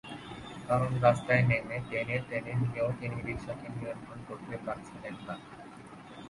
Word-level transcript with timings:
কারণ, 0.67 0.91
রাস্তায় 1.01 1.43
নেমে 1.43 1.77
টেনে 1.89 2.17
টেনে 2.29 2.53
নিয়েও 2.61 2.89
তিনি 2.99 3.17
রিকশাকে 3.21 3.67
নিয়ন্ত্রণ 3.69 4.19
করতে 4.27 4.55
পারছিলেন 4.65 5.15
না। 5.27 5.35